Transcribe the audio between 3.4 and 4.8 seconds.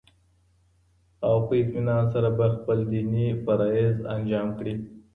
فرايض انجام كړي